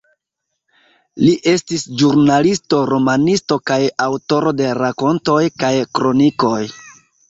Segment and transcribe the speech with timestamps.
[1.23, 6.61] Li estis ĵurnalisto, romanisto kaj aŭtoro de rakontoj kaj kronikoj.